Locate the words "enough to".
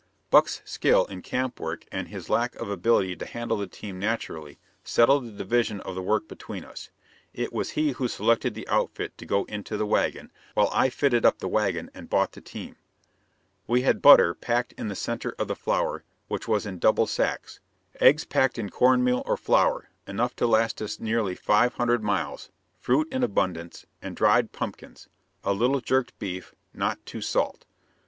20.07-20.47